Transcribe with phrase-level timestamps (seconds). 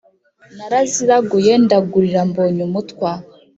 [0.57, 3.11] naraziraguye ndagurira mbonyumutwa